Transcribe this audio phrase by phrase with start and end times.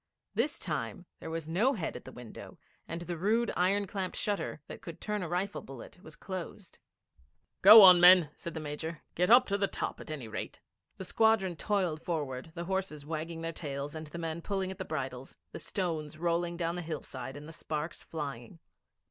[0.33, 2.57] This time there was no head at the window,
[2.87, 6.79] and the rude iron clamped shutter that could turn a rifle bullet was closed.
[7.61, 9.03] 'Go on, men,' said the Major.
[9.13, 10.59] 'Get up to the top at any rate.'
[10.97, 14.85] The squadron toiled forward, the horses wagging their tails and the men pulling at the
[14.85, 18.57] bridles, the stones rolling down the hillside and the sparks flying.